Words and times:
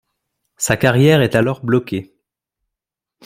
Sa 0.57 0.77
carrière 0.77 1.21
est 1.21 1.35
alors 1.35 1.63
bloquée. 1.63 2.11